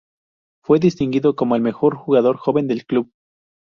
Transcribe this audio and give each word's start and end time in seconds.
Fue 0.63 0.79
distinguido 0.79 1.35
como 1.35 1.55
el 1.55 1.61
mejor 1.61 1.95
jugador 1.95 2.37
joven 2.37 2.67
del 2.67 2.87
club. 2.87 3.11